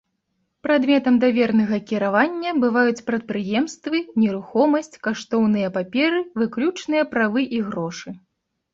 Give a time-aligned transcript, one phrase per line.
[0.67, 8.21] Прадметам давернага кіравання бываюць прадпрыемствы, нерухомасць, каштоўныя паперы, выключныя правы і грошы.